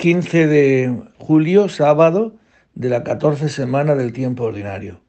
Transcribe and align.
15 0.00 0.46
de 0.46 1.02
julio, 1.18 1.68
sábado 1.68 2.36
de 2.76 2.88
la 2.88 3.02
14 3.02 3.48
semana 3.48 3.96
del 3.96 4.12
tiempo 4.12 4.44
ordinario. 4.44 5.00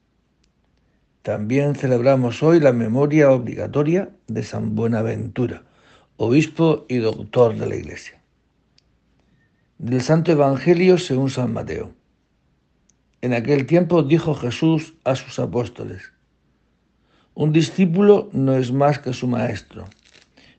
También 1.21 1.75
celebramos 1.75 2.41
hoy 2.41 2.59
la 2.59 2.73
memoria 2.73 3.29
obligatoria 3.29 4.09
de 4.25 4.41
San 4.41 4.73
Buenaventura, 4.73 5.61
obispo 6.17 6.87
y 6.89 6.97
doctor 6.97 7.55
de 7.55 7.67
la 7.67 7.75
Iglesia. 7.75 8.19
Del 9.77 10.01
Santo 10.01 10.31
Evangelio 10.31 10.97
según 10.97 11.29
San 11.29 11.53
Mateo. 11.53 11.93
En 13.21 13.33
aquel 13.33 13.67
tiempo 13.67 14.01
dijo 14.01 14.33
Jesús 14.33 14.95
a 15.03 15.13
sus 15.15 15.37
apóstoles, 15.37 16.13
un 17.35 17.53
discípulo 17.53 18.27
no 18.33 18.55
es 18.55 18.71
más 18.71 18.97
que 18.97 19.13
su 19.13 19.27
maestro, 19.27 19.85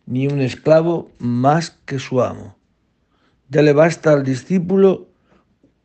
ni 0.06 0.28
un 0.28 0.40
esclavo 0.40 1.10
más 1.18 1.72
que 1.84 1.98
su 1.98 2.22
amo. 2.22 2.59
Ya 3.50 3.62
le 3.62 3.72
basta 3.72 4.12
al 4.12 4.22
discípulo 4.22 5.08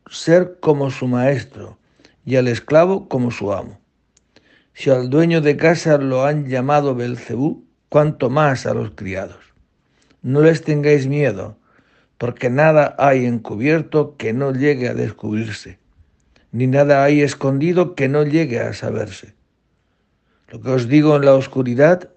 ser 0.08 0.58
como 0.60 0.90
su 0.90 1.08
maestro 1.08 1.78
y 2.24 2.36
al 2.36 2.46
esclavo 2.46 3.08
como 3.08 3.32
su 3.32 3.52
amo. 3.52 3.80
Si 4.72 4.88
al 4.88 5.10
dueño 5.10 5.40
de 5.40 5.56
casa 5.56 5.98
lo 5.98 6.24
han 6.24 6.46
llamado 6.46 6.94
Belcebú, 6.94 7.64
cuanto 7.88 8.30
más 8.30 8.66
a 8.66 8.74
los 8.74 8.92
criados. 8.92 9.40
No 10.22 10.42
les 10.42 10.62
tengáis 10.62 11.08
miedo, 11.08 11.56
porque 12.18 12.50
nada 12.50 12.94
hay 12.98 13.26
encubierto 13.26 14.16
que 14.16 14.32
no 14.32 14.52
llegue 14.52 14.88
a 14.88 14.94
descubrirse, 14.94 15.78
ni 16.52 16.68
nada 16.68 17.02
hay 17.02 17.20
escondido 17.20 17.96
que 17.96 18.08
no 18.08 18.22
llegue 18.22 18.60
a 18.60 18.74
saberse. 18.74 19.34
Lo 20.48 20.60
que 20.60 20.70
os 20.70 20.88
digo 20.88 21.16
en 21.16 21.24
la 21.24 21.34
oscuridad, 21.34 22.10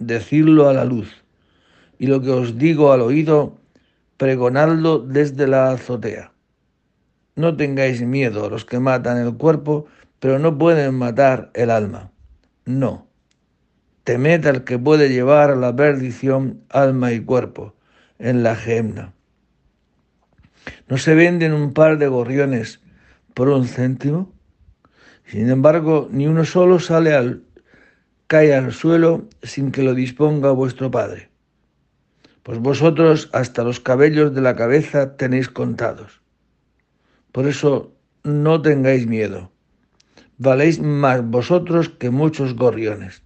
decidlo 0.00 0.68
a 0.68 0.72
la 0.72 0.84
luz, 0.84 1.22
y 1.98 2.08
lo 2.08 2.20
que 2.20 2.30
os 2.30 2.58
digo 2.58 2.92
al 2.92 3.02
oído, 3.02 3.58
pregonadlo 4.16 4.98
desde 4.98 5.46
la 5.46 5.70
azotea. 5.70 6.32
No 7.34 7.56
tengáis 7.56 8.02
miedo 8.02 8.46
a 8.46 8.50
los 8.50 8.64
que 8.64 8.80
matan 8.80 9.18
el 9.18 9.36
cuerpo, 9.36 9.86
pero 10.20 10.38
no 10.38 10.56
pueden 10.56 10.94
matar 10.94 11.50
el 11.54 11.70
alma. 11.70 12.10
No. 12.64 13.06
Temed 14.04 14.46
al 14.46 14.64
que 14.64 14.78
puede 14.78 15.08
llevar 15.08 15.50
a 15.50 15.56
la 15.56 15.74
perdición 15.74 16.62
alma 16.70 17.12
y 17.12 17.20
cuerpo 17.20 17.74
en 18.18 18.42
la 18.42 18.56
gemna. 18.56 19.12
¿No 20.88 20.96
se 20.96 21.14
venden 21.14 21.52
un 21.52 21.72
par 21.72 21.98
de 21.98 22.08
gorriones 22.08 22.80
por 23.34 23.48
un 23.48 23.66
céntimo? 23.66 24.32
Sin 25.26 25.50
embargo, 25.50 26.08
ni 26.10 26.26
uno 26.26 26.44
solo 26.44 26.78
sale 26.78 27.14
al 27.14 27.42
cae 28.26 28.54
al 28.54 28.72
suelo 28.72 29.28
sin 29.42 29.70
que 29.70 29.82
lo 29.82 29.94
disponga 29.94 30.50
vuestro 30.50 30.90
Padre. 30.90 31.30
Pues 32.46 32.60
vosotros 32.60 33.28
hasta 33.32 33.64
los 33.64 33.80
cabellos 33.80 34.32
de 34.32 34.40
la 34.40 34.54
cabeza 34.54 35.16
tenéis 35.16 35.48
contados. 35.48 36.20
Por 37.32 37.48
eso 37.48 37.92
no 38.22 38.62
tengáis 38.62 39.08
miedo. 39.08 39.50
Valéis 40.38 40.78
más 40.78 41.28
vosotros 41.28 41.88
que 41.88 42.10
muchos 42.10 42.54
gorriones. 42.54 43.24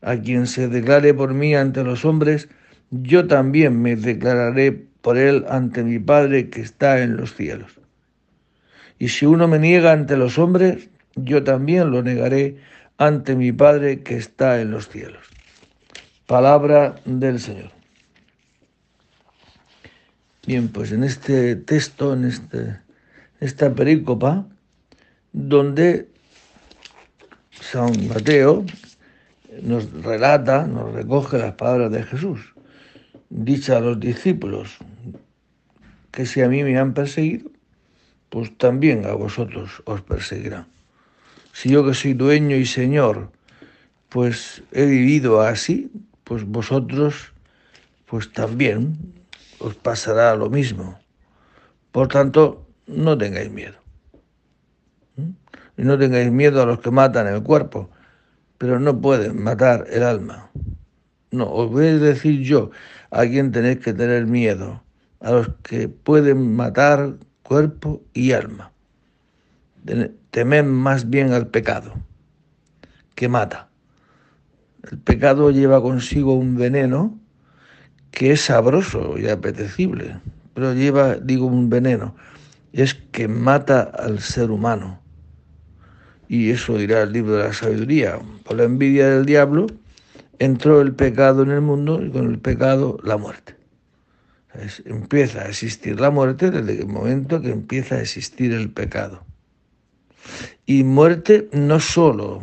A 0.00 0.14
quien 0.14 0.46
se 0.46 0.68
declare 0.68 1.12
por 1.12 1.34
mí 1.34 1.56
ante 1.56 1.82
los 1.82 2.04
hombres, 2.04 2.48
yo 2.92 3.26
también 3.26 3.82
me 3.82 3.96
declararé 3.96 4.70
por 5.00 5.18
él 5.18 5.44
ante 5.48 5.82
mi 5.82 5.98
Padre 5.98 6.50
que 6.50 6.60
está 6.60 7.02
en 7.02 7.16
los 7.16 7.34
cielos. 7.34 7.80
Y 8.96 9.08
si 9.08 9.26
uno 9.26 9.48
me 9.48 9.58
niega 9.58 9.90
ante 9.90 10.16
los 10.16 10.38
hombres, 10.38 10.88
yo 11.16 11.42
también 11.42 11.90
lo 11.90 12.00
negaré 12.00 12.58
ante 12.96 13.34
mi 13.34 13.50
Padre 13.50 14.04
que 14.04 14.16
está 14.16 14.60
en 14.60 14.70
los 14.70 14.88
cielos. 14.88 15.26
Palabra 16.28 16.94
del 17.04 17.40
Señor. 17.40 17.74
Bien, 20.46 20.68
pues 20.68 20.92
en 20.92 21.04
este 21.04 21.56
texto, 21.56 22.12
en 22.12 22.26
este 22.26 22.76
esta 23.40 23.74
perícopa 23.74 24.46
donde 25.32 26.08
San 27.50 28.08
Mateo 28.08 28.64
nos 29.62 29.90
relata, 30.02 30.66
nos 30.66 30.92
recoge 30.92 31.38
las 31.38 31.54
palabras 31.54 31.90
de 31.92 32.02
Jesús, 32.02 32.54
dicha 33.30 33.78
a 33.78 33.80
los 33.80 33.98
discípulos, 33.98 34.76
que 36.10 36.26
si 36.26 36.42
a 36.42 36.48
mí 36.48 36.62
me 36.62 36.78
han 36.78 36.92
perseguido, 36.92 37.50
pues 38.28 38.56
también 38.58 39.06
a 39.06 39.12
vosotros 39.12 39.82
os 39.86 40.02
perseguirán. 40.02 40.66
Si 41.52 41.70
yo 41.70 41.86
que 41.86 41.94
soy 41.94 42.12
dueño 42.12 42.56
y 42.56 42.66
señor, 42.66 43.30
pues 44.10 44.62
he 44.72 44.84
vivido 44.84 45.40
así, 45.40 45.90
pues 46.22 46.44
vosotros, 46.44 47.32
pues 48.06 48.30
también 48.32 49.23
os 49.64 49.74
pasará 49.74 50.36
lo 50.36 50.50
mismo. 50.50 50.98
Por 51.90 52.08
tanto, 52.08 52.68
no 52.86 53.16
tengáis 53.16 53.50
miedo. 53.50 53.78
¿Mm? 55.16 55.30
Y 55.78 55.82
no 55.84 55.98
tengáis 55.98 56.30
miedo 56.30 56.62
a 56.62 56.66
los 56.66 56.80
que 56.80 56.90
matan 56.90 57.26
el 57.28 57.42
cuerpo, 57.42 57.88
pero 58.58 58.78
no 58.78 59.00
pueden 59.00 59.42
matar 59.42 59.86
el 59.90 60.02
alma. 60.02 60.50
No, 61.30 61.50
os 61.50 61.70
voy 61.70 61.86
a 61.86 61.98
decir 61.98 62.42
yo 62.42 62.70
a 63.10 63.24
quién 63.24 63.52
tenéis 63.52 63.78
que 63.78 63.94
tener 63.94 64.26
miedo, 64.26 64.82
a 65.20 65.32
los 65.32 65.48
que 65.62 65.88
pueden 65.88 66.54
matar 66.54 67.16
cuerpo 67.42 68.02
y 68.12 68.32
alma. 68.32 68.70
Temed 70.30 70.64
más 70.64 71.08
bien 71.08 71.32
al 71.32 71.46
pecado, 71.46 71.94
que 73.14 73.28
mata. 73.28 73.68
El 74.90 74.98
pecado 74.98 75.50
lleva 75.50 75.80
consigo 75.80 76.34
un 76.34 76.56
veneno 76.56 77.18
que 78.14 78.30
es 78.30 78.42
sabroso 78.42 79.18
y 79.18 79.28
apetecible, 79.28 80.16
pero 80.54 80.72
lleva, 80.72 81.16
digo, 81.16 81.46
un 81.46 81.68
veneno 81.68 82.14
es 82.72 82.94
que 82.94 83.26
mata 83.26 83.82
al 83.82 84.20
ser 84.20 84.50
humano. 84.50 85.00
Y 86.28 86.50
eso 86.50 86.78
dirá 86.78 87.02
el 87.02 87.12
libro 87.12 87.36
de 87.36 87.44
la 87.44 87.52
sabiduría. 87.52 88.18
Por 88.44 88.56
la 88.56 88.64
envidia 88.64 89.10
del 89.10 89.26
diablo 89.26 89.66
entró 90.38 90.80
el 90.80 90.94
pecado 90.94 91.42
en 91.42 91.50
el 91.50 91.60
mundo 91.60 92.02
y 92.02 92.10
con 92.10 92.30
el 92.30 92.38
pecado 92.38 92.98
la 93.02 93.16
muerte. 93.16 93.56
empieza 94.84 95.42
a 95.42 95.48
existir 95.48 95.98
la 95.98 96.10
muerte 96.10 96.50
desde 96.50 96.80
el 96.80 96.86
momento 96.86 97.40
que 97.40 97.50
empieza 97.50 97.96
a 97.96 98.00
existir 98.00 98.52
el 98.52 98.70
pecado. 98.70 99.24
Y 100.66 100.84
muerte 100.84 101.48
no 101.52 101.80
solo 101.80 102.42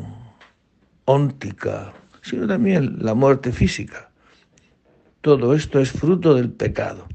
óntica, 1.05 1.93
sino 2.21 2.45
también 2.45 2.97
la 2.99 3.13
muerte 3.13 3.51
física. 3.51 4.10
Todo 5.21 5.53
esto 5.53 5.79
es 5.79 5.91
fruto 5.91 6.33
del 6.33 6.51
pecado. 6.51 7.07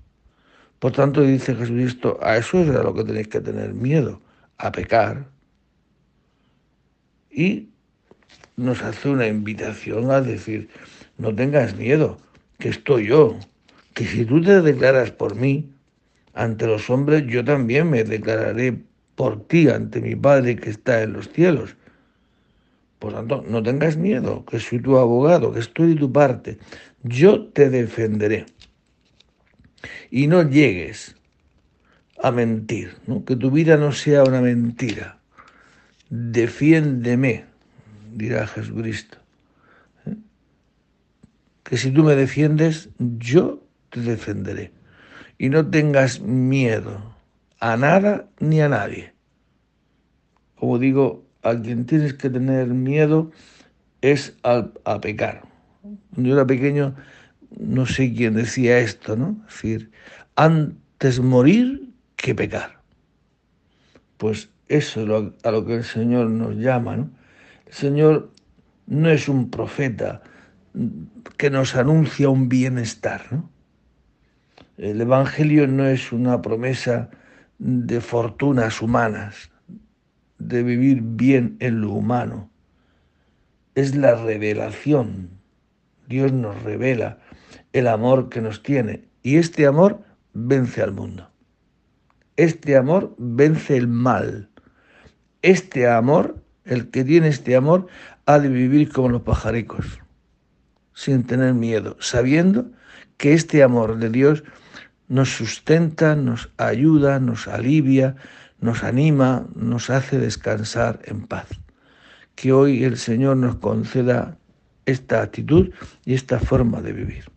Por 0.78 0.92
tanto, 0.92 1.22
dice 1.22 1.54
Jesucristo, 1.54 2.18
a 2.22 2.36
eso 2.36 2.60
es 2.60 2.70
a 2.70 2.82
lo 2.82 2.94
que 2.94 3.04
tenéis 3.04 3.28
que 3.28 3.40
tener 3.40 3.74
miedo, 3.74 4.20
a 4.58 4.70
pecar. 4.70 5.28
Y 7.30 7.68
nos 8.56 8.82
hace 8.82 9.08
una 9.08 9.26
invitación 9.26 10.10
a 10.10 10.20
decir, 10.20 10.68
no 11.18 11.34
tengas 11.34 11.76
miedo, 11.76 12.18
que 12.58 12.68
estoy 12.68 13.08
yo, 13.08 13.38
que 13.94 14.04
si 14.04 14.24
tú 14.24 14.40
te 14.40 14.60
declaras 14.62 15.10
por 15.10 15.34
mí 15.34 15.70
ante 16.32 16.66
los 16.66 16.88
hombres, 16.90 17.24
yo 17.26 17.44
también 17.44 17.90
me 17.90 18.04
declararé 18.04 18.82
por 19.14 19.46
ti 19.46 19.68
ante 19.68 20.00
mi 20.00 20.14
Padre 20.14 20.56
que 20.56 20.70
está 20.70 21.02
en 21.02 21.14
los 21.14 21.30
cielos. 21.30 21.76
Por 22.98 23.12
tanto, 23.12 23.44
no 23.46 23.62
tengas 23.62 23.96
miedo, 23.96 24.44
que 24.46 24.58
soy 24.58 24.80
tu 24.80 24.96
abogado, 24.96 25.52
que 25.52 25.60
estoy 25.60 25.94
de 25.94 26.00
tu 26.00 26.12
parte. 26.12 26.58
Yo 27.02 27.46
te 27.46 27.68
defenderé 27.68 28.46
y 30.10 30.26
no 30.26 30.42
llegues 30.42 31.14
a 32.22 32.30
mentir, 32.30 32.96
que 33.26 33.36
tu 33.36 33.50
vida 33.50 33.76
no 33.76 33.92
sea 33.92 34.24
una 34.24 34.40
mentira. 34.40 35.18
Defiéndeme, 36.08 37.44
dirá 38.14 38.46
Jesucristo. 38.46 39.18
¿eh? 40.06 40.16
Que 41.62 41.76
si 41.76 41.90
tú 41.90 42.02
me 42.04 42.14
defiendes, 42.14 42.88
yo 42.98 43.62
te 43.90 44.00
defenderé. 44.00 44.72
Y 45.36 45.50
no 45.50 45.68
tengas 45.68 46.20
miedo 46.20 47.14
a 47.60 47.76
nada 47.76 48.30
ni 48.40 48.62
a 48.62 48.68
nadie. 48.70 49.12
Como 50.54 50.78
digo, 50.78 51.25
a 51.48 51.60
quien 51.60 51.86
tienes 51.86 52.14
que 52.14 52.30
tener 52.30 52.68
miedo 52.68 53.30
es 54.00 54.36
a 54.42 55.00
pecar. 55.00 55.42
Cuando 55.82 56.28
yo 56.28 56.34
era 56.34 56.46
pequeño 56.46 56.94
no 57.58 57.86
sé 57.86 58.12
quién 58.12 58.34
decía 58.34 58.78
esto, 58.78 59.16
¿no? 59.16 59.44
Es 59.48 59.54
decir, 59.54 59.90
antes 60.34 61.20
morir 61.20 61.90
que 62.16 62.34
pecar. 62.34 62.80
Pues 64.16 64.50
eso 64.68 65.02
es 65.02 65.32
a 65.44 65.50
lo 65.50 65.64
que 65.64 65.76
el 65.76 65.84
Señor 65.84 66.30
nos 66.30 66.56
llama, 66.56 66.96
¿no? 66.96 67.10
El 67.66 67.72
Señor 67.72 68.32
no 68.86 69.10
es 69.10 69.28
un 69.28 69.50
profeta 69.50 70.22
que 71.36 71.50
nos 71.50 71.74
anuncia 71.76 72.28
un 72.28 72.48
bienestar, 72.48 73.22
¿no? 73.30 73.50
El 74.76 75.00
Evangelio 75.00 75.66
no 75.66 75.86
es 75.86 76.12
una 76.12 76.42
promesa 76.42 77.08
de 77.58 78.00
fortunas 78.00 78.82
humanas, 78.82 79.50
de 80.38 80.62
vivir 80.62 81.00
bien 81.02 81.56
en 81.60 81.80
lo 81.80 81.92
humano. 81.92 82.50
Es 83.74 83.94
la 83.94 84.14
revelación. 84.14 85.30
Dios 86.08 86.32
nos 86.32 86.62
revela 86.62 87.18
el 87.72 87.88
amor 87.88 88.28
que 88.28 88.40
nos 88.40 88.62
tiene. 88.62 89.04
Y 89.22 89.36
este 89.36 89.66
amor 89.66 90.02
vence 90.32 90.82
al 90.82 90.92
mundo. 90.92 91.30
Este 92.36 92.76
amor 92.76 93.14
vence 93.18 93.76
el 93.76 93.88
mal. 93.88 94.50
Este 95.42 95.88
amor, 95.88 96.42
el 96.64 96.90
que 96.90 97.04
tiene 97.04 97.28
este 97.28 97.56
amor, 97.56 97.86
ha 98.26 98.38
de 98.38 98.48
vivir 98.48 98.92
como 98.92 99.08
los 99.08 99.22
pajaricos, 99.22 100.00
sin 100.92 101.24
tener 101.24 101.54
miedo, 101.54 101.96
sabiendo 102.00 102.70
que 103.16 103.32
este 103.32 103.62
amor 103.62 103.98
de 103.98 104.10
Dios 104.10 104.44
nos 105.08 105.30
sustenta, 105.30 106.16
nos 106.16 106.50
ayuda, 106.56 107.20
nos 107.20 107.48
alivia, 107.48 108.16
nos 108.60 108.82
anima, 108.82 109.46
nos 109.54 109.90
hace 109.90 110.18
descansar 110.18 111.00
en 111.04 111.26
paz. 111.26 111.48
Que 112.34 112.52
hoy 112.52 112.84
el 112.84 112.96
Señor 112.98 113.36
nos 113.36 113.56
conceda 113.56 114.38
esta 114.84 115.22
actitud 115.22 115.70
y 116.04 116.14
esta 116.14 116.38
forma 116.38 116.80
de 116.80 116.92
vivir. 116.92 117.35